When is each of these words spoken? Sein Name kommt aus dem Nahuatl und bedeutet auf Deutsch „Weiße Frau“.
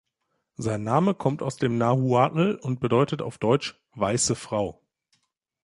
Sein 0.57 0.83
Name 0.83 1.13
kommt 1.13 1.43
aus 1.43 1.57
dem 1.57 1.77
Nahuatl 1.77 2.57
und 2.63 2.79
bedeutet 2.79 3.21
auf 3.21 3.37
Deutsch 3.37 3.79
„Weiße 3.91 4.33
Frau“. 4.33 4.81